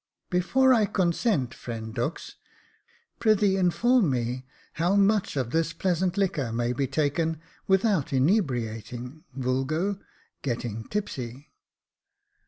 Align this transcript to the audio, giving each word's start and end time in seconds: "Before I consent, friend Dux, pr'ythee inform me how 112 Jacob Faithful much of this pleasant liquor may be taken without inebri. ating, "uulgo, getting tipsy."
"Before 0.31 0.73
I 0.73 0.85
consent, 0.87 1.53
friend 1.53 1.93
Dux, 1.93 2.35
pr'ythee 3.19 3.55
inform 3.55 4.09
me 4.09 4.47
how 4.73 4.93
112 4.93 4.95
Jacob 4.97 5.03
Faithful 5.03 5.05
much 5.05 5.37
of 5.37 5.51
this 5.53 5.73
pleasant 5.73 6.17
liquor 6.17 6.51
may 6.51 6.73
be 6.73 6.87
taken 6.87 7.39
without 7.67 8.07
inebri. 8.07 8.67
ating, 8.67 9.23
"uulgo, 9.37 9.99
getting 10.41 10.85
tipsy." 10.85 11.51